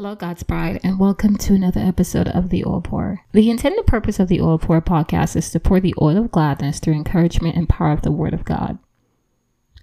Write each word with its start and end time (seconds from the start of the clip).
Hello, 0.00 0.14
God's 0.14 0.42
Bride, 0.42 0.80
and 0.82 0.98
welcome 0.98 1.36
to 1.36 1.52
another 1.52 1.80
episode 1.80 2.28
of 2.28 2.48
The 2.48 2.64
Oil 2.64 2.80
Pour. 2.80 3.22
The 3.32 3.50
intended 3.50 3.86
purpose 3.86 4.18
of 4.18 4.28
the 4.28 4.40
Oil 4.40 4.58
Pour 4.58 4.80
podcast 4.80 5.36
is 5.36 5.50
to 5.50 5.60
pour 5.60 5.78
the 5.78 5.94
oil 6.00 6.16
of 6.16 6.30
gladness 6.30 6.78
through 6.78 6.94
encouragement 6.94 7.54
and 7.54 7.68
power 7.68 7.92
of 7.92 8.00
the 8.00 8.10
Word 8.10 8.32
of 8.32 8.46
God. 8.46 8.78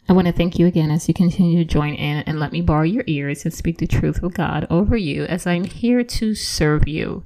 I 0.10 0.14
want 0.14 0.26
to 0.26 0.34
thank 0.34 0.58
you 0.58 0.66
again 0.66 0.90
as 0.90 1.08
you 1.08 1.14
continue 1.14 1.60
to 1.60 1.72
join 1.72 1.94
in 1.94 2.24
and 2.24 2.40
let 2.40 2.52
me 2.52 2.62
borrow 2.62 2.82
your 2.82 3.04
ears 3.06 3.46
and 3.46 3.54
speak 3.54 3.78
the 3.78 3.86
truth 3.86 4.24
of 4.24 4.34
God 4.34 4.66
over 4.72 4.98
you 4.98 5.26
as 5.26 5.46
I'm 5.46 5.66
here 5.66 6.04
to 6.04 6.34
serve 6.34 6.88
you. 6.88 7.24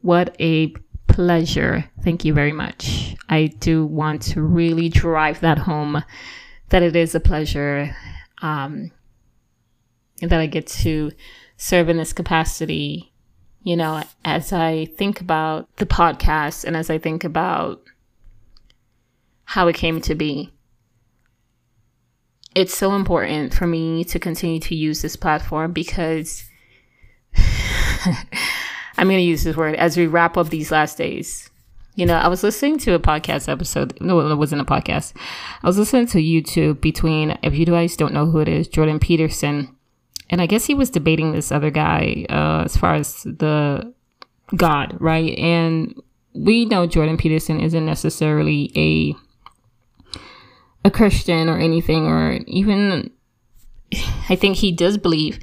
What 0.00 0.34
a 0.40 0.68
pleasure. 1.08 1.90
Thank 2.02 2.24
you 2.24 2.32
very 2.32 2.52
much. 2.52 3.16
I 3.28 3.48
do 3.48 3.84
want 3.84 4.22
to 4.32 4.40
really 4.40 4.88
drive 4.88 5.40
that 5.40 5.58
home 5.58 6.02
that 6.70 6.82
it 6.82 6.96
is 6.96 7.14
a 7.14 7.20
pleasure 7.20 7.94
um, 8.40 8.92
that 10.22 10.40
I 10.40 10.46
get 10.46 10.66
to 10.68 11.12
serve 11.56 11.88
in 11.88 11.96
this 11.96 12.12
capacity, 12.12 13.12
you 13.62 13.76
know, 13.76 14.02
as 14.24 14.52
I 14.52 14.86
think 14.96 15.20
about 15.20 15.74
the 15.76 15.86
podcast 15.86 16.64
and 16.64 16.76
as 16.76 16.90
I 16.90 16.98
think 16.98 17.24
about 17.24 17.82
how 19.44 19.68
it 19.68 19.76
came 19.76 20.00
to 20.02 20.14
be. 20.14 20.52
It's 22.54 22.76
so 22.76 22.94
important 22.94 23.52
for 23.52 23.66
me 23.66 24.04
to 24.04 24.18
continue 24.18 24.60
to 24.60 24.74
use 24.74 25.02
this 25.02 25.16
platform 25.16 25.72
because 25.72 26.44
I'm 28.96 29.08
going 29.08 29.18
to 29.18 29.22
use 29.22 29.42
this 29.44 29.56
word 29.56 29.74
as 29.74 29.96
we 29.96 30.06
wrap 30.06 30.36
up 30.36 30.50
these 30.50 30.70
last 30.70 30.96
days. 30.96 31.50
You 31.96 32.06
know, 32.06 32.16
I 32.16 32.28
was 32.28 32.42
listening 32.42 32.78
to 32.80 32.94
a 32.94 32.98
podcast 32.98 33.48
episode. 33.48 34.00
No, 34.00 34.20
it 34.20 34.34
wasn't 34.36 34.60
a 34.60 34.64
podcast. 34.64 35.14
I 35.62 35.66
was 35.66 35.78
listening 35.78 36.06
to 36.08 36.18
YouTube 36.18 36.80
between, 36.80 37.38
if 37.42 37.54
you 37.54 37.66
guys 37.66 37.96
don't 37.96 38.14
know 38.14 38.26
who 38.26 38.40
it 38.40 38.48
is, 38.48 38.66
Jordan 38.66 38.98
Peterson 38.98 39.74
and 40.30 40.40
I 40.40 40.46
guess 40.46 40.64
he 40.64 40.74
was 40.74 40.90
debating 40.90 41.32
this 41.32 41.52
other 41.52 41.70
guy 41.70 42.26
uh, 42.28 42.62
as 42.64 42.76
far 42.76 42.94
as 42.94 43.22
the 43.22 43.92
God, 44.56 44.96
right? 45.00 45.36
And 45.38 45.94
we 46.34 46.64
know 46.64 46.86
Jordan 46.86 47.16
Peterson 47.16 47.60
isn't 47.60 47.86
necessarily 47.86 48.72
a 48.76 49.14
a 50.86 50.90
Christian 50.90 51.48
or 51.48 51.58
anything, 51.58 52.06
or 52.06 52.40
even 52.46 53.10
I 54.28 54.36
think 54.36 54.56
he 54.56 54.72
does 54.72 54.98
believe 54.98 55.38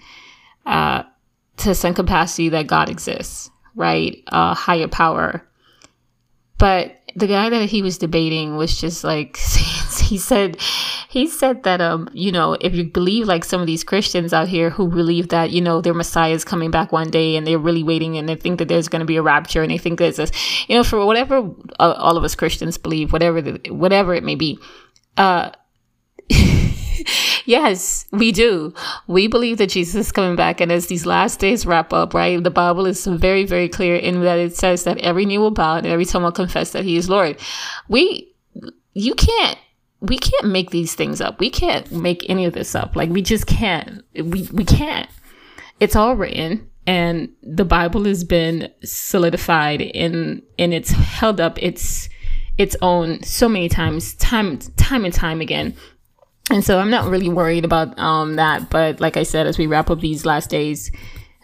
uh, 0.66 1.04
to 1.58 1.74
some 1.74 1.94
capacity 1.94 2.50
that 2.50 2.68
God 2.68 2.90
exists, 2.90 3.50
right? 3.76 4.22
A 4.28 4.36
uh, 4.36 4.54
higher 4.54 4.88
power. 4.88 5.48
But 6.58 6.98
the 7.16 7.28
guy 7.28 7.50
that 7.50 7.70
he 7.70 7.82
was 7.82 7.98
debating 7.98 8.56
was 8.56 8.80
just 8.80 9.04
like 9.04 9.38
he 10.04 10.18
said 10.18 10.58
he 11.12 11.28
said 11.28 11.64
that 11.64 11.82
um 11.82 12.10
you 12.14 12.32
know 12.32 12.54
if 12.62 12.74
you 12.74 12.86
believe 12.86 13.28
like 13.28 13.44
some 13.44 13.60
of 13.60 13.68
these 13.68 13.84
christians 13.84 14.32
out 14.34 14.48
here 14.48 14.70
who 14.70 14.88
believe 14.88 15.28
that 15.28 15.52
you 15.52 15.60
know 15.60 15.82
their 15.82 15.94
messiah 15.94 16.34
is 16.34 16.46
coming 16.46 16.72
back 16.72 16.92
one 16.92 17.12
day 17.12 17.36
and 17.36 17.46
they're 17.46 17.60
really 17.60 17.84
waiting 17.84 18.18
and 18.18 18.30
they 18.30 18.36
think 18.36 18.60
that 18.60 18.70
there's 18.70 18.88
going 18.88 19.02
to 19.02 19.06
be 19.06 19.18
a 19.18 19.22
rapture 19.22 19.62
and 19.62 19.72
they 19.72 19.78
think 19.78 20.00
there's 20.00 20.16
this 20.16 20.32
you 20.70 20.76
know 20.76 20.84
for 20.84 21.06
whatever 21.06 21.50
uh, 21.80 21.94
all 21.98 22.16
of 22.16 22.24
us 22.24 22.34
christians 22.34 22.78
believe 22.78 23.12
whatever 23.12 23.42
the, 23.42 23.72
whatever 23.72 24.14
it 24.14 24.24
may 24.24 24.36
be 24.36 24.58
uh 25.18 25.52
yes, 27.46 28.06
we 28.12 28.32
do. 28.32 28.74
We 29.08 29.28
believe 29.28 29.58
that 29.58 29.72
Jesus 29.72 29.96
is 30.08 30.12
coming 30.12 30.36
back. 30.38 30.62
And 30.62 30.72
as 30.72 30.88
these 30.88 31.06
last 31.06 31.40
days 31.40 31.66
wrap 31.66 31.92
up, 31.92 32.14
right, 32.14 32.42
the 32.42 32.52
Bible 32.52 32.86
is 32.86 33.06
very, 33.06 33.46
very 33.46 33.68
clear 33.68 33.96
in 33.96 34.22
that 34.24 34.40
it 34.40 34.56
says 34.56 34.86
that 34.86 34.98
every 35.00 35.26
knee 35.26 35.38
will 35.38 35.52
bow 35.52 35.76
and 35.76 35.88
every 35.88 36.06
tongue 36.06 36.24
will 36.24 36.32
confess 36.32 36.72
that 36.72 36.86
he 36.86 36.96
is 36.96 37.10
Lord. 37.10 37.38
We, 37.90 38.34
you 38.94 39.16
can't, 39.16 39.58
we 40.02 40.18
can't 40.18 40.48
make 40.48 40.72
these 40.72 40.96
things 40.96 41.22
up. 41.22 41.40
We 41.40 41.50
can't 41.50 41.92
make 41.92 42.30
any 42.30 42.46
of 42.46 42.54
this 42.54 42.76
up. 42.76 42.96
Like 42.96 43.10
we 43.10 43.22
just 43.22 43.48
can't. 43.48 44.04
We, 44.14 44.50
we 44.52 44.66
can't. 44.66 45.10
It's 45.80 45.96
all 45.96 46.16
written 46.16 46.70
and 46.88 47.30
the 47.44 47.66
Bible 47.66 48.06
has 48.06 48.24
been 48.24 48.72
solidified 48.84 49.82
in, 49.82 50.42
and 50.58 50.74
it's 50.74 50.90
held 50.90 51.40
up 51.40 51.62
its, 51.62 52.10
its 52.58 52.76
own 52.82 53.22
so 53.22 53.48
many 53.48 53.70
times, 53.70 54.16
time, 54.16 54.58
time 54.58 55.06
and 55.06 55.14
time 55.14 55.42
again 55.42 55.76
and 56.52 56.66
so 56.66 56.80
I'm 56.80 56.90
not 56.90 57.10
really 57.10 57.30
worried 57.30 57.64
about 57.64 57.98
um, 57.98 58.36
that. 58.36 58.70
But 58.70 59.00
like 59.00 59.16
I 59.16 59.24
said, 59.24 59.48
as 59.48 59.58
we 59.58 59.68
wrap 59.68 59.90
up 59.90 60.02
these 60.02 60.26
last 60.26 60.50
days, 60.50 60.92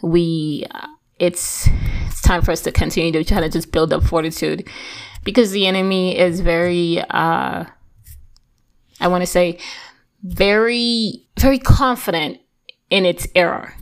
we 0.02 0.66
uh, 0.70 0.86
it's 1.18 1.68
it's 2.06 2.20
time 2.20 2.42
for 2.42 2.52
us 2.52 2.60
to 2.62 2.72
continue 2.72 3.12
to 3.12 3.24
try 3.24 3.40
to 3.40 3.48
just 3.48 3.72
build 3.72 3.92
up 3.92 4.02
fortitude 4.02 4.68
because 5.24 5.50
the 5.50 5.66
enemy 5.66 6.18
is 6.18 6.40
very 6.40 7.00
uh, 7.10 7.64
I 9.00 9.08
want 9.08 9.22
to 9.22 9.26
say 9.26 9.58
very 10.22 11.24
very 11.38 11.58
confident 11.58 12.38
in 12.90 13.04
its 13.04 13.26
error, 13.34 13.74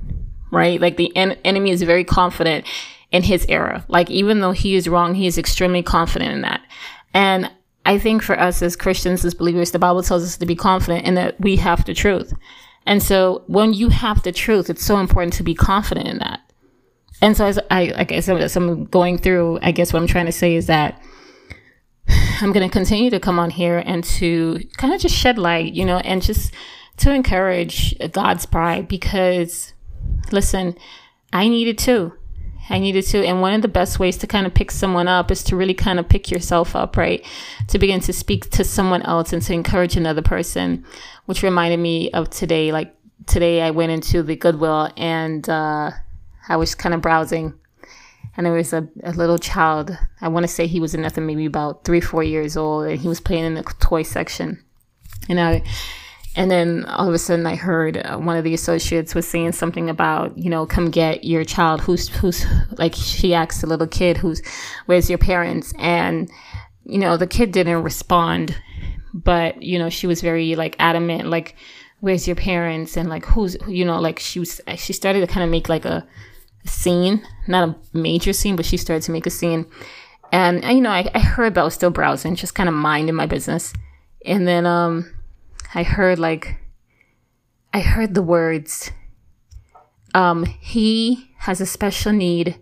right? 0.51 0.81
Like 0.81 0.97
the 0.97 1.15
en- 1.17 1.39
enemy 1.45 1.71
is 1.71 1.83
very 1.83 2.05
confident 2.05 2.67
in 3.13 3.23
his 3.23 3.47
error. 3.49 3.85
Like 3.89 4.11
even 4.11 4.41
though 4.41 4.53
he 4.53 4.75
is 4.75 4.89
wrong, 4.89 5.15
he 5.15 5.27
is 5.27 5.39
extremely 5.39 5.83
confident 5.83 6.33
in 6.33 6.43
that. 6.43 6.61
And 7.15 7.51
I 7.87 7.99
think 7.99 8.23
for 8.23 8.39
us 8.39 8.63
as 8.63 8.77
Christians, 8.77 9.25
as 9.25 9.35
believers, 9.35 9.71
the 9.71 9.79
Bible 9.79 10.03
tells 10.03 10.25
us 10.25 10.37
to 10.37 10.47
be 10.47 10.57
confident 10.57 11.07
in 11.07 11.15
that 11.15 11.41
we 11.41 11.57
have 11.57 11.85
the 11.85 11.95
truth. 11.95 12.35
And 12.85 13.03
so 13.03 13.43
when 13.47 13.73
you 13.73 13.89
have 13.89 14.23
the 14.23 14.33
truth, 14.33 14.69
it's 14.69 14.85
so 14.85 14.99
important 14.99 15.33
to 15.35 15.43
be 15.43 15.55
confident 15.55 16.09
in 16.09 16.19
that. 16.19 16.41
And 17.23 17.37
so 17.37 17.47
as 17.47 17.59
I, 17.71 17.87
like 17.97 18.13
I 18.13 18.21
said, 18.21 18.41
as 18.41 18.57
I'm 18.57 18.85
going 18.87 19.19
through, 19.19 19.61
I 19.63 19.73
guess 19.73 19.93
what 19.93 20.03
I'm 20.03 20.09
trying 20.09 20.27
to 20.27 20.33
say 20.33 20.55
is 20.55 20.67
that 20.67 21.01
I'm 22.09 22.53
going 22.53 22.69
to 22.69 22.73
continue 22.73 23.11
to 23.11 23.21
come 23.21 23.39
on 23.39 23.51
here 23.51 23.83
and 23.85 24.05
to 24.05 24.61
kind 24.77 24.93
of 24.93 25.01
just 25.01 25.15
shed 25.15 25.39
light, 25.39 25.73
you 25.73 25.85
know, 25.85 25.99
and 25.99 26.23
just 26.23 26.53
to 26.99 27.13
encourage 27.13 27.95
God's 28.13 28.47
bride 28.47 28.89
because 28.89 29.75
listen, 30.33 30.77
I 31.33 31.49
needed 31.49 31.79
to. 31.79 32.13
I 32.69 32.79
needed 32.79 33.07
to. 33.07 33.25
And 33.25 33.41
one 33.41 33.55
of 33.55 33.63
the 33.63 33.69
best 33.69 33.99
ways 33.99 34.17
to 34.19 34.27
kind 34.27 34.47
of 34.47 34.55
pick 34.55 34.71
someone 34.71 35.09
up 35.09 35.31
is 35.31 35.43
to 35.45 35.57
really 35.57 35.75
kind 35.75 35.99
of 35.99 36.09
pick 36.09 36.31
yourself 36.31 36.75
up, 36.75 36.97
right? 36.97 37.25
To 37.69 37.79
begin 37.79 38.01
to 38.01 38.13
speak 38.13 38.51
to 38.51 38.65
someone 38.65 39.03
else 39.03 39.33
and 39.33 39.43
to 39.43 39.53
encourage 39.53 39.97
another 39.97 40.23
person, 40.23 40.85
which 41.27 41.43
reminded 41.43 41.79
me 41.79 42.11
of 42.11 42.31
today. 42.31 42.73
Like 42.73 42.95
today, 43.27 43.63
I 43.63 43.71
went 43.71 43.93
into 43.93 44.23
the 44.23 44.37
Goodwill 44.37 44.91
and 44.97 45.49
uh, 45.49 45.93
I 46.49 46.57
was 46.57 46.75
kind 46.75 46.95
of 46.95 47.01
browsing. 47.01 47.55
And 48.37 48.45
there 48.45 48.53
was 48.53 48.73
a, 48.73 48.87
a 49.03 49.13
little 49.13 49.39
child. 49.39 49.97
I 50.21 50.29
want 50.29 50.45
to 50.45 50.49
say 50.49 50.67
he 50.67 50.81
was 50.81 50.95
nothing, 50.95 51.27
maybe 51.27 51.47
about 51.47 51.85
three, 51.85 52.01
four 52.01 52.23
years 52.23 52.57
old, 52.57 52.87
and 52.87 53.01
he 53.01 53.09
was 53.09 53.21
playing 53.21 53.45
in 53.45 53.55
the 53.55 53.63
toy 53.81 54.03
section. 54.03 54.63
And 55.29 55.41
I, 55.41 55.63
and 56.37 56.51
then 56.51 56.85
all 56.85 57.09
of 57.09 57.15
a 57.15 57.19
sudden, 57.19 57.47
I 57.47 57.57
heard 57.57 57.97
uh, 57.97 58.19
one 58.19 58.37
of 58.37 58.45
the 58.45 58.53
associates 58.53 59.15
was 59.15 59.27
saying 59.27 59.53
something 59.53 59.89
about, 59.89 60.37
you 60.37 60.51
know, 60.51 60.67
come 60.67 60.91
get 60.91 61.25
your 61.25 61.45
child. 61.45 61.81
Who's, 61.81 62.09
who's, 62.09 62.45
like, 62.77 62.95
she 62.95 63.33
asked 63.33 63.63
the 63.63 63.67
little 63.67 63.87
kid, 63.87 64.19
who's, 64.19 64.43
where's 64.85 65.09
your 65.09 65.19
parents? 65.19 65.73
And, 65.79 66.31
you 66.85 66.99
know, 66.99 67.17
the 67.17 67.27
kid 67.27 67.53
didn't 67.53 67.83
respond, 67.83 68.55
but, 69.15 69.63
you 69.63 69.79
know, 69.79 69.89
she 69.89 70.07
was 70.07 70.21
very, 70.21 70.57
like, 70.57 70.77
adamant, 70.79 71.29
like, 71.29 71.57
where's 72.01 72.29
your 72.29 72.37
parents? 72.37 72.99
And, 72.99 73.09
like, 73.09 73.25
who's, 73.25 73.57
you 73.67 73.87
know, 73.87 73.99
like, 73.99 74.19
she 74.19 74.39
was, 74.39 74.61
she 74.77 74.93
started 74.93 75.21
to 75.21 75.27
kind 75.27 75.43
of 75.43 75.51
make, 75.51 75.71
like, 75.71 75.87
a, 75.87 76.07
scene, 76.67 77.27
not 77.47 77.69
a 77.69 77.77
major 77.97 78.33
scene, 78.33 78.57
but 78.57 78.67
she 78.67 78.77
started 78.77 79.03
to 79.05 79.13
make 79.13 79.27
a 79.27 79.31
scene. 79.31 79.67
And, 80.33 80.63
you 80.65 80.81
know, 80.81 80.91
I, 80.91 81.09
I 81.15 81.21
heard, 81.21 81.55
but 81.55 81.61
I 81.61 81.65
was 81.65 81.75
still 81.75 81.91
browsing, 81.91 82.35
just 82.35 82.55
kind 82.55 82.69
of 82.69 82.75
minding 82.75 83.15
my 83.15 83.27
business. 83.27 83.73
And 84.25 84.47
then, 84.47 84.67
um, 84.67 85.13
I 85.75 85.83
heard 85.83 86.19
like 86.19 86.57
I 87.75 87.81
heard 87.81 88.15
the 88.15 88.23
words 88.23 88.91
um 90.15 90.45
he 90.45 91.31
has 91.39 91.61
a 91.61 91.67
special 91.67 92.13
need 92.13 92.61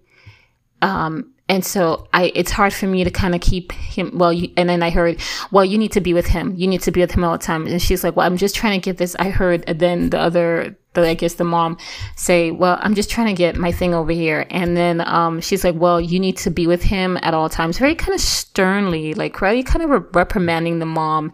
um 0.83 1.34
and 1.49 1.63
so 1.65 2.09
I, 2.13 2.33
it's 2.35 2.51
hard 2.51 2.73
for 2.73 2.87
me 2.87 3.05
to 3.05 3.11
kind 3.11 3.35
of 3.35 3.41
keep 3.43 3.73
him. 3.73 4.13
Well, 4.15 4.33
you, 4.33 4.51
and 4.57 4.69
then 4.69 4.83
I 4.83 4.89
heard, 4.89 5.21
well, 5.51 5.65
you 5.65 5.77
need 5.77 5.93
to 5.93 6.01
be 6.01 6.15
with 6.15 6.27
him. 6.27 6.55
You 6.57 6.67
need 6.67 6.81
to 6.83 6.91
be 6.91 7.01
with 7.01 7.13
him 7.13 7.23
all 7.23 7.33
the 7.33 7.45
time. 7.45 7.67
And 7.67 7.83
she's 7.83 8.03
like, 8.03 8.17
well, 8.17 8.27
I'm 8.27 8.39
just 8.39 8.55
trying 8.55 8.81
to 8.81 8.85
get 8.85 8.97
this. 8.97 9.15
I 9.17 9.29
heard, 9.29 9.65
then 9.67 10.09
the 10.09 10.19
other, 10.19 10.75
the, 10.95 11.07
I 11.07 11.13
guess 11.13 11.35
the 11.35 11.45
mom 11.45 11.77
say, 12.17 12.51
well, 12.51 12.79
I'm 12.81 12.95
just 12.95 13.11
trying 13.11 13.27
to 13.27 13.35
get 13.35 13.57
my 13.57 13.73
thing 13.73 13.93
over 13.93 14.11
here. 14.11 14.47
And 14.49 14.75
then, 14.75 15.03
um, 15.03 15.43
she's 15.43 15.65
like, 15.65 15.75
well, 15.75 16.01
you 16.01 16.19
need 16.19 16.39
to 16.39 16.51
be 16.51 16.67
with 16.67 16.83
him 16.83 17.19
at 17.21 17.35
all 17.35 17.51
times. 17.51 17.77
Very 17.79 17.95
kind 17.95 18.15
of 18.15 18.21
sternly, 18.21 19.13
like, 19.13 19.41
really 19.43 19.63
kind 19.63 19.83
of 19.85 20.15
reprimanding 20.15 20.79
the 20.79 20.87
mom. 20.87 21.31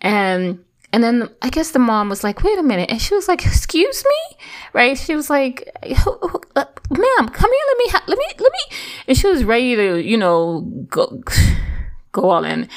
And, 0.00 0.64
and 0.92 1.04
then 1.04 1.28
I 1.40 1.50
guess 1.50 1.70
the 1.70 1.78
mom 1.78 2.08
was 2.08 2.24
like, 2.24 2.42
wait 2.42 2.58
a 2.58 2.62
minute. 2.62 2.90
And 2.90 3.00
she 3.00 3.14
was 3.14 3.28
like, 3.28 3.46
excuse 3.46 4.04
me? 4.04 4.38
Right? 4.72 4.98
She 4.98 5.14
was 5.14 5.30
like, 5.30 5.70
uh, 5.84 6.64
ma'am, 6.90 7.28
come 7.28 7.50
here. 7.50 7.64
Let 7.68 7.78
me, 7.78 7.88
ha- 7.90 8.04
let 8.08 8.18
me, 8.18 8.24
let 8.38 8.52
me. 8.52 8.76
And 9.06 9.16
she 9.16 9.28
was 9.28 9.44
ready 9.44 9.76
to, 9.76 10.02
you 10.02 10.16
know, 10.16 10.62
go, 10.88 11.22
go 12.12 12.30
all 12.30 12.44
in. 12.44 12.68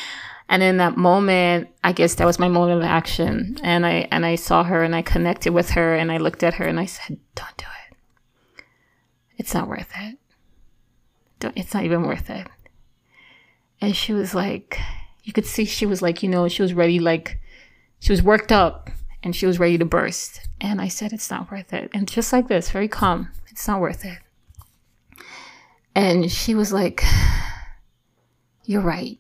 And 0.47 0.61
in 0.61 0.77
that 0.77 0.95
moment, 0.95 1.69
I 1.83 1.93
guess 1.93 2.15
that 2.15 2.25
was 2.25 2.37
my 2.37 2.47
moment 2.47 2.83
of 2.83 2.87
action. 2.87 3.57
And 3.63 3.85
I, 3.85 4.07
and 4.11 4.25
I 4.25 4.35
saw 4.35 4.63
her 4.63 4.83
and 4.83 4.95
I 4.95 5.01
connected 5.01 5.51
with 5.51 5.71
her 5.71 5.95
and 5.95 6.11
I 6.11 6.17
looked 6.17 6.43
at 6.43 6.55
her 6.55 6.65
and 6.65 6.79
I 6.79 6.85
said, 6.85 7.17
don't 7.33 7.57
do 7.57 7.65
it. 7.89 8.63
It's 9.37 9.55
not 9.55 9.67
worth 9.67 9.91
it. 9.97 10.19
Don't, 11.39 11.57
it's 11.57 11.73
not 11.73 11.83
even 11.83 12.03
worth 12.03 12.29
it. 12.29 12.45
And 13.81 13.95
she 13.95 14.13
was 14.13 14.35
like, 14.35 14.79
you 15.23 15.33
could 15.33 15.47
see 15.47 15.65
she 15.65 15.87
was 15.87 16.03
like, 16.03 16.21
you 16.21 16.29
know, 16.29 16.47
she 16.47 16.61
was 16.61 16.73
ready, 16.73 16.99
like, 16.99 17.39
she 18.03 18.11
was 18.11 18.21
worked 18.21 18.51
up 18.51 18.89
and 19.23 19.33
she 19.33 19.45
was 19.45 19.59
ready 19.59 19.77
to 19.77 19.85
burst. 19.85 20.41
And 20.59 20.81
I 20.81 20.89
said, 20.89 21.13
It's 21.13 21.31
not 21.31 21.49
worth 21.49 21.71
it. 21.71 21.89
And 21.93 22.05
just 22.05 22.33
like 22.33 22.49
this, 22.49 22.69
very 22.69 22.89
calm, 22.89 23.31
it's 23.49 23.65
not 23.65 23.79
worth 23.79 24.03
it. 24.03 24.19
And 25.95 26.29
she 26.29 26.53
was 26.53 26.73
like, 26.73 27.01
You're 28.65 28.81
right. 28.81 29.19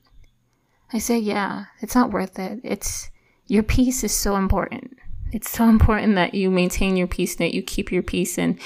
I 0.91 0.97
said, 0.97 1.23
Yeah, 1.23 1.67
it's 1.79 1.95
not 1.95 2.11
worth 2.11 2.37
it. 2.37 2.59
It's 2.61 3.09
your 3.47 3.63
peace 3.63 4.03
is 4.03 4.13
so 4.13 4.35
important. 4.35 4.97
It's 5.31 5.49
so 5.49 5.69
important 5.69 6.15
that 6.15 6.33
you 6.33 6.51
maintain 6.51 6.97
your 6.97 7.07
peace, 7.07 7.37
that 7.37 7.53
you 7.53 7.63
keep 7.63 7.89
your 7.89 8.03
peace, 8.03 8.37
and 8.37 8.59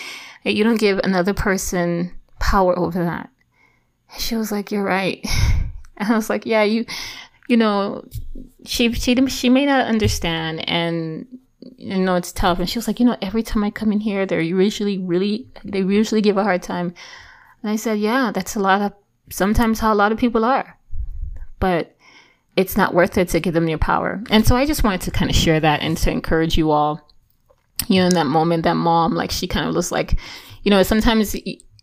that 0.44 0.56
you 0.56 0.64
don't 0.64 0.80
give 0.80 0.98
another 1.04 1.36
person 1.36 2.12
power 2.40 2.76
over 2.76 3.04
that. 3.04 3.30
And 4.12 4.20
she 4.20 4.36
was 4.36 4.52
like, 4.52 4.72
You're 4.72 4.84
right. 4.84 5.24
And 6.00 6.14
I 6.14 6.16
was 6.16 6.30
like, 6.30 6.46
Yeah, 6.46 6.62
you 6.62 6.86
you 7.48 7.58
know, 7.58 8.06
she 8.66 8.92
she 8.94 9.16
she 9.28 9.50
may 9.50 9.66
not 9.66 9.88
understand, 9.88 10.68
and 10.70 11.26
you 11.78 11.98
know 11.98 12.16
it's 12.16 12.32
tough. 12.32 12.60
And 12.60 12.70
she 12.70 12.78
was 12.78 12.88
like, 12.88 13.00
you 13.00 13.06
know, 13.06 13.18
every 13.22 13.44
time 13.44 13.64
I 13.64 13.72
come 13.72 13.92
in 13.92 14.00
here, 14.00 14.26
they're 14.26 14.42
usually 14.42 14.98
really 14.98 15.48
they 15.64 15.80
usually 15.80 16.22
give 16.22 16.38
a 16.38 16.44
hard 16.44 16.62
time. 16.62 16.94
And 17.64 17.72
I 17.72 17.76
said, 17.76 18.00
yeah, 18.00 18.32
that's 18.32 18.56
a 18.56 18.60
lot 18.60 18.82
of 18.82 18.94
sometimes 19.30 19.80
how 19.80 19.94
a 19.94 19.96
lot 19.96 20.12
of 20.12 20.18
people 20.18 20.46
are, 20.46 20.78
but 21.60 21.96
it's 22.56 22.76
not 22.76 22.94
worth 22.94 23.18
it 23.18 23.30
to 23.30 23.40
give 23.40 23.54
them 23.54 23.70
your 23.70 23.78
power. 23.78 24.22
And 24.30 24.46
so 24.46 24.56
I 24.56 24.66
just 24.66 24.84
wanted 24.84 25.02
to 25.02 25.12
kind 25.12 25.30
of 25.30 25.36
share 25.36 25.60
that 25.60 25.82
and 25.82 25.96
to 25.98 26.12
encourage 26.12 26.58
you 26.58 26.72
all. 26.72 27.02
You 27.88 28.02
know, 28.02 28.08
in 28.08 28.14
that 28.16 28.26
moment, 28.26 28.64
that 28.64 28.74
mom, 28.74 29.14
like 29.14 29.30
she 29.32 29.48
kind 29.48 29.70
of 29.70 29.76
was 29.76 29.92
like, 29.92 30.18
you 30.64 30.72
know, 30.72 30.82
sometimes 30.82 31.36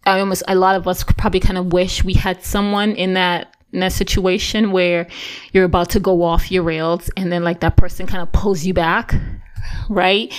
I 0.04 0.20
almost 0.20 0.42
a 0.48 0.56
lot 0.56 0.74
of 0.74 0.86
us 0.88 1.04
probably 1.04 1.40
kind 1.40 1.56
of 1.56 1.72
wish 1.72 2.04
we 2.04 2.14
had 2.14 2.42
someone 2.42 2.92
in 2.92 3.14
that 3.14 3.53
in 3.74 3.82
a 3.82 3.90
situation 3.90 4.72
where 4.72 5.06
you're 5.52 5.64
about 5.64 5.90
to 5.90 6.00
go 6.00 6.22
off 6.22 6.50
your 6.50 6.62
rails 6.62 7.10
and 7.16 7.30
then 7.30 7.44
like 7.44 7.60
that 7.60 7.76
person 7.76 8.06
kind 8.06 8.22
of 8.22 8.32
pulls 8.32 8.64
you 8.64 8.72
back, 8.72 9.14
right? 9.88 10.32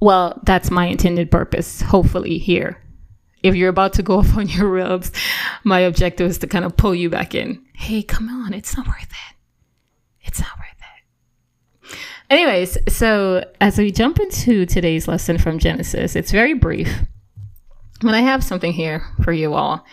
Well, 0.00 0.40
that's 0.44 0.70
my 0.70 0.86
intended 0.86 1.30
purpose, 1.30 1.80
hopefully, 1.80 2.38
here. 2.38 2.78
If 3.42 3.54
you're 3.54 3.68
about 3.68 3.94
to 3.94 4.02
go 4.02 4.18
off 4.18 4.36
on 4.36 4.48
your 4.48 4.68
rails, 4.68 5.10
my 5.64 5.80
objective 5.80 6.30
is 6.30 6.38
to 6.38 6.46
kind 6.46 6.64
of 6.64 6.76
pull 6.76 6.94
you 6.94 7.10
back 7.10 7.34
in. 7.34 7.64
Hey, 7.74 8.02
come 8.02 8.28
on, 8.28 8.52
it's 8.52 8.76
not 8.76 8.86
worth 8.86 9.02
it. 9.02 9.36
It's 10.22 10.40
not 10.40 10.50
worth 10.58 11.90
it. 11.90 11.98
Anyways, 12.30 12.78
so 12.88 13.44
as 13.60 13.78
we 13.78 13.90
jump 13.90 14.18
into 14.18 14.66
today's 14.66 15.08
lesson 15.08 15.38
from 15.38 15.58
Genesis, 15.58 16.16
it's 16.16 16.30
very 16.30 16.54
brief. 16.54 17.00
But 18.00 18.14
I 18.14 18.20
have 18.20 18.44
something 18.44 18.72
here 18.72 19.04
for 19.22 19.32
you 19.32 19.54
all. 19.54 19.84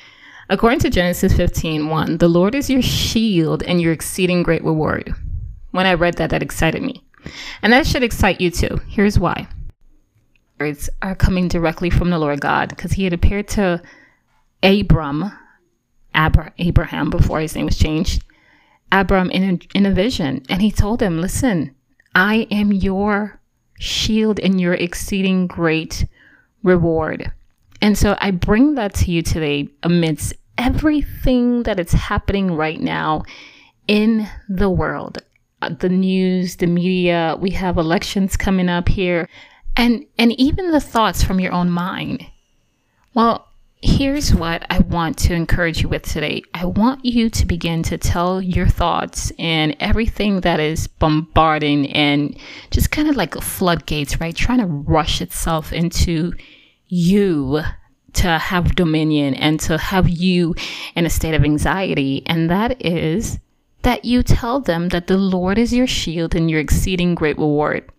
According 0.51 0.80
to 0.80 0.89
Genesis 0.89 1.31
15 1.31 1.88
1, 1.88 2.18
the 2.18 2.27
Lord 2.27 2.56
is 2.56 2.69
your 2.69 2.81
shield 2.81 3.63
and 3.63 3.81
your 3.81 3.94
exceeding 3.94 4.44
great 4.44 4.62
reward. 4.65 5.15
When 5.71 5.86
I 5.86 5.94
read 5.94 6.15
that, 6.15 6.31
that 6.31 6.44
excited 6.44 6.83
me. 6.83 7.06
And 7.62 7.71
that 7.71 7.88
should 7.88 8.03
excite 8.03 8.42
you 8.42 8.51
too. 8.51 8.81
Here's 8.89 9.18
why. 9.18 9.48
Words 10.59 10.89
are 11.01 11.15
coming 11.15 11.48
directly 11.48 11.89
from 11.89 12.09
the 12.09 12.19
Lord 12.19 12.42
God 12.42 12.68
because 12.68 12.92
he 12.92 13.06
had 13.06 13.13
appeared 13.13 13.48
to 13.50 13.81
Abram, 14.62 15.31
Abra, 16.13 16.51
Abraham 16.57 17.09
before 17.09 17.39
his 17.39 17.56
name 17.56 17.68
was 17.68 17.77
changed, 17.77 18.21
Abram 18.92 19.31
in 19.31 19.44
a, 19.44 19.77
in 19.77 19.86
a 19.86 19.94
vision. 19.94 20.44
And 20.50 20.62
he 20.62 20.69
told 20.69 21.01
him, 21.01 21.21
Listen, 21.21 21.74
I 22.13 22.45
am 22.51 22.74
your 22.74 23.39
shield 23.80 24.38
and 24.42 24.59
your 24.59 24.74
exceeding 24.74 25.48
great 25.48 26.06
reward. 26.62 27.31
And 27.81 27.98
so 27.98 28.18
I 28.19 28.31
bring 28.31 28.75
that 28.75 28.94
to 28.95 29.12
you 29.12 29.21
today 29.24 29.69
amidst 29.81 30.36
everything 30.57 31.63
that 31.63 31.80
is 31.80 31.92
happening 31.92 32.51
right 32.51 32.80
now 32.80 33.24
in 33.88 34.27
the 34.48 34.69
world 34.69 35.19
uh, 35.62 35.69
the 35.69 35.89
news 35.89 36.57
the 36.57 36.68
media 36.68 37.38
we 37.39 37.51
have 37.51 37.77
elections 37.77 38.36
coming 38.36 38.69
up 38.69 38.89
here 38.89 39.27
and 39.75 40.06
and 40.18 40.31
even 40.39 40.71
the 40.71 40.80
thoughts 40.80 41.24
from 41.24 41.39
your 41.39 41.51
own 41.51 41.69
mind. 41.69 42.25
Well 43.13 43.48
here's 43.83 44.31
what 44.31 44.63
i 44.69 44.77
want 44.77 45.18
to 45.18 45.33
encourage 45.33 45.81
you 45.81 45.89
with 45.89 46.03
today. 46.03 46.44
I 46.53 46.65
want 46.65 47.03
you 47.03 47.31
to 47.31 47.45
begin 47.48 47.81
to 47.83 47.98
tell 47.98 48.39
your 48.39 48.68
thoughts 48.68 49.31
and 49.39 49.75
everything 49.80 50.42
that 50.42 50.59
is 50.59 50.86
bombarding 50.86 51.92
and 51.92 52.38
just 52.69 52.92
kind 52.92 53.09
of 53.09 53.15
like 53.15 53.33
floodgates 53.42 54.19
right? 54.19 54.36
Trying 54.36 54.59
to 54.59 54.68
rush 54.68 55.19
itself 55.19 55.74
into 55.74 56.33
you 56.89 57.62
to 58.13 58.38
have 58.38 58.75
dominion 58.75 59.34
and 59.34 59.60
to 59.62 59.78
have 59.78 60.10
you 60.10 60.56
in 60.96 61.06
a 61.06 61.10
state 61.10 61.34
of 61.34 61.44
anxiety. 61.44 62.24
And 62.25 62.50
that 62.50 62.84
is 62.84 63.40
that 63.84 64.06
you 64.06 64.24
tell 64.24 64.60
them 64.60 64.90
that 64.90 65.08
the 65.08 65.18
Lord 65.18 65.58
is 65.58 65.74
your 65.74 65.88
shield 65.88 66.36
and 66.36 66.50
your 66.50 66.60
exceeding 66.60 67.16
great 67.16 67.38
reward. 67.38 67.90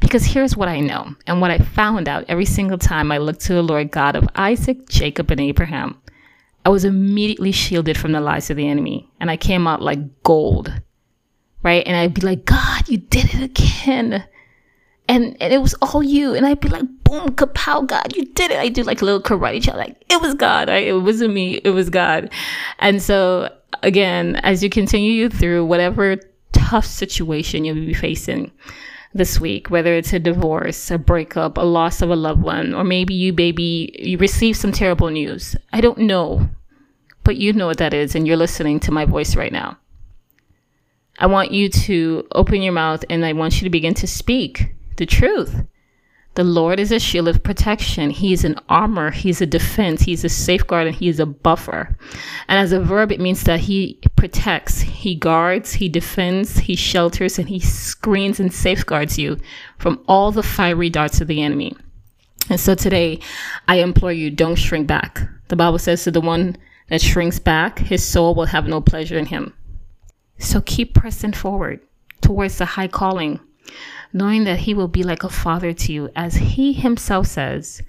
Because 0.00 0.24
here's 0.24 0.56
what 0.56 0.68
I 0.68 0.80
know 0.80 1.14
and 1.26 1.40
what 1.40 1.52
I 1.52 1.58
found 1.58 2.08
out 2.08 2.24
every 2.28 2.44
single 2.44 2.78
time 2.78 3.12
I 3.12 3.18
looked 3.18 3.42
to 3.42 3.54
the 3.54 3.62
Lord 3.62 3.92
God 3.92 4.16
of 4.16 4.28
Isaac, 4.34 4.88
Jacob, 4.88 5.30
and 5.30 5.40
Abraham. 5.40 6.00
I 6.64 6.70
was 6.70 6.84
immediately 6.84 7.52
shielded 7.52 7.96
from 7.96 8.12
the 8.12 8.20
lies 8.20 8.50
of 8.50 8.56
the 8.56 8.68
enemy 8.68 9.08
and 9.20 9.30
I 9.30 9.36
came 9.36 9.68
out 9.68 9.80
like 9.80 10.22
gold. 10.24 10.72
Right? 11.62 11.86
And 11.86 11.96
I'd 11.96 12.14
be 12.14 12.20
like, 12.22 12.44
God, 12.44 12.88
you 12.88 12.98
did 12.98 13.34
it 13.34 13.42
again 13.42 14.24
and, 15.08 15.36
and 15.40 15.52
it 15.52 15.58
was 15.58 15.74
all 15.74 16.02
you. 16.02 16.34
And 16.34 16.46
I'd 16.46 16.60
be 16.60 16.68
like, 16.68 16.84
boom, 17.04 17.34
kapow, 17.34 17.86
God, 17.86 18.14
you 18.14 18.26
did 18.26 18.50
it. 18.50 18.58
I 18.58 18.68
do 18.68 18.82
like 18.82 19.02
a 19.02 19.04
little 19.04 19.22
karate 19.22 19.62
chop, 19.62 19.76
like 19.76 19.96
it 20.10 20.20
was 20.20 20.34
God. 20.34 20.68
Right? 20.68 20.86
It 20.86 20.92
wasn't 20.92 21.34
me, 21.34 21.54
it 21.64 21.70
was 21.70 21.90
God. 21.90 22.30
And 22.78 23.02
so 23.02 23.52
again, 23.82 24.36
as 24.36 24.62
you 24.62 24.70
continue 24.70 25.28
through 25.28 25.64
whatever 25.64 26.16
tough 26.52 26.86
situation 26.86 27.64
you'll 27.64 27.74
be 27.74 27.94
facing 27.94 28.52
this 29.14 29.40
week, 29.40 29.70
whether 29.70 29.94
it's 29.94 30.12
a 30.12 30.18
divorce, 30.18 30.90
a 30.90 30.98
breakup, 30.98 31.56
a 31.56 31.62
loss 31.62 32.02
of 32.02 32.10
a 32.10 32.16
loved 32.16 32.42
one, 32.42 32.74
or 32.74 32.84
maybe 32.84 33.14
you 33.14 33.32
baby 33.32 33.94
you 33.98 34.18
receive 34.18 34.56
some 34.56 34.72
terrible 34.72 35.08
news. 35.08 35.56
I 35.72 35.80
don't 35.80 35.98
know, 35.98 36.48
but 37.24 37.36
you 37.36 37.54
know 37.54 37.66
what 37.66 37.78
that 37.78 37.94
is, 37.94 38.14
and 38.14 38.26
you're 38.26 38.36
listening 38.36 38.80
to 38.80 38.92
my 38.92 39.06
voice 39.06 39.34
right 39.34 39.52
now. 39.52 39.78
I 41.18 41.26
want 41.26 41.50
you 41.50 41.68
to 41.68 42.28
open 42.32 42.62
your 42.62 42.74
mouth 42.74 43.04
and 43.10 43.24
I 43.24 43.32
want 43.32 43.60
you 43.60 43.64
to 43.64 43.70
begin 43.70 43.94
to 43.94 44.06
speak 44.06 44.74
the 44.98 45.06
truth. 45.06 45.64
The 46.34 46.44
Lord 46.44 46.78
is 46.78 46.92
a 46.92 47.00
shield 47.00 47.26
of 47.26 47.42
protection. 47.42 48.10
He 48.10 48.32
is 48.32 48.44
an 48.44 48.60
armor. 48.68 49.10
He's 49.10 49.40
a 49.40 49.46
defense. 49.46 50.02
He's 50.02 50.24
a 50.24 50.28
safeguard 50.28 50.86
and 50.86 50.94
he 50.94 51.08
is 51.08 51.18
a 51.18 51.26
buffer. 51.26 51.96
And 52.46 52.60
as 52.60 52.70
a 52.70 52.78
verb, 52.78 53.10
it 53.10 53.18
means 53.18 53.42
that 53.42 53.58
he 53.58 53.98
protects, 54.14 54.80
he 54.80 55.16
guards, 55.16 55.72
he 55.72 55.88
defends, 55.88 56.58
he 56.58 56.76
shelters, 56.76 57.40
and 57.40 57.48
he 57.48 57.58
screens 57.58 58.38
and 58.38 58.52
safeguards 58.52 59.18
you 59.18 59.38
from 59.78 60.00
all 60.06 60.30
the 60.30 60.44
fiery 60.44 60.90
darts 60.90 61.20
of 61.20 61.26
the 61.26 61.42
enemy. 61.42 61.76
And 62.48 62.60
so 62.60 62.76
today, 62.76 63.18
I 63.66 63.76
implore 63.76 64.12
you, 64.12 64.30
don't 64.30 64.54
shrink 64.54 64.86
back. 64.86 65.28
The 65.48 65.56
Bible 65.56 65.78
says 65.78 66.04
to 66.04 66.12
the 66.12 66.20
one 66.20 66.56
that 66.88 67.02
shrinks 67.02 67.40
back, 67.40 67.80
his 67.80 68.06
soul 68.06 68.36
will 68.36 68.46
have 68.46 68.68
no 68.68 68.80
pleasure 68.80 69.18
in 69.18 69.26
him. 69.26 69.54
So 70.38 70.60
keep 70.60 70.94
pressing 70.94 71.32
forward 71.32 71.80
towards 72.20 72.58
the 72.58 72.64
high 72.64 72.86
calling 72.86 73.40
knowing 74.12 74.44
that 74.44 74.60
He 74.60 74.74
will 74.74 74.88
be 74.88 75.02
like 75.02 75.24
a 75.24 75.28
father 75.28 75.72
to 75.72 75.92
you, 75.92 76.10
as 76.16 76.34
He 76.34 76.72
Himself 76.72 77.26
says, 77.26 77.82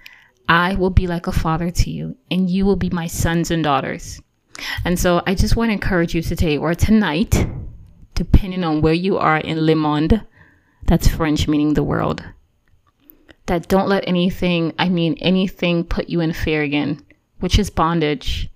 I 0.48 0.76
will 0.76 0.90
be 0.90 1.08
like 1.08 1.28
a 1.28 1.32
father 1.32 1.70
to 1.70 1.92
you, 1.92 2.18
and 2.32 2.50
you 2.50 2.66
will 2.66 2.76
be 2.76 2.90
my 2.90 3.08
sons 3.08 3.52
and 3.52 3.64
daughters. 3.64 4.22
And 4.84 5.00
so 5.00 5.22
I 5.26 5.36
just 5.36 5.56
want 5.56 5.70
to 5.70 5.74
encourage 5.74 6.16
you 6.16 6.22
today 6.22 6.58
or 6.58 6.74
tonight, 6.74 7.48
depending 8.16 8.64
on 8.64 8.82
where 8.82 8.94
you 8.94 9.18
are 9.18 9.38
in 9.38 9.66
Le 9.66 9.76
Monde, 9.76 10.26
that's 10.86 11.08
French 11.08 11.48
meaning 11.48 11.76
the 11.76 11.84
world, 11.84 12.24
that 13.46 13.68
don't 13.68 13.88
let 13.88 14.08
anything, 14.08 14.74
I 14.80 14.90
mean 14.90 15.16
anything, 15.20 15.84
put 15.84 16.10
you 16.10 16.20
in 16.20 16.34
fear 16.34 16.64
again, 16.64 17.06
which 17.40 17.60
is 17.60 17.70
bondage 17.70 18.50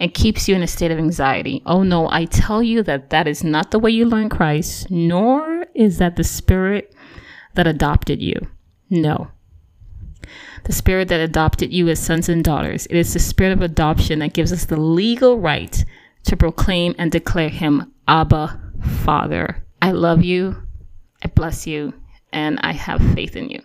and 0.00 0.12
keeps 0.12 0.48
you 0.48 0.54
in 0.54 0.62
a 0.62 0.66
state 0.66 0.90
of 0.90 0.98
anxiety. 0.98 1.62
Oh 1.66 1.82
no, 1.82 2.10
I 2.10 2.24
tell 2.24 2.62
you 2.62 2.82
that 2.82 3.10
that 3.10 3.28
is 3.28 3.44
not 3.44 3.70
the 3.70 3.78
way 3.78 3.90
you 3.90 4.06
learn 4.06 4.28
Christ, 4.28 4.90
nor 4.90 5.53
is 5.74 5.98
that 5.98 6.16
the 6.16 6.24
spirit 6.24 6.94
that 7.54 7.66
adopted 7.66 8.22
you. 8.22 8.34
No. 8.90 9.28
The 10.64 10.72
spirit 10.72 11.08
that 11.08 11.20
adopted 11.20 11.72
you 11.72 11.88
as 11.88 11.98
sons 11.98 12.28
and 12.28 12.42
daughters. 12.42 12.86
It 12.86 12.96
is 12.96 13.12
the 13.12 13.20
spirit 13.20 13.52
of 13.52 13.60
adoption 13.60 14.20
that 14.20 14.32
gives 14.32 14.52
us 14.52 14.64
the 14.64 14.80
legal 14.80 15.38
right 15.38 15.84
to 16.24 16.36
proclaim 16.36 16.94
and 16.98 17.12
declare 17.12 17.50
him 17.50 17.92
Abba, 18.08 18.60
Father. 19.04 19.64
I 19.82 19.92
love 19.92 20.22
you, 20.22 20.62
I 21.22 21.28
bless 21.28 21.66
you, 21.66 21.92
and 22.32 22.58
I 22.62 22.72
have 22.72 23.00
faith 23.14 23.36
in 23.36 23.50
you. 23.50 23.62